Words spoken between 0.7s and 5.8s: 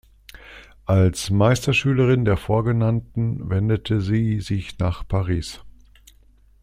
Als Meisterschülerin der Vorgenannten wendete sie sich nach Paris.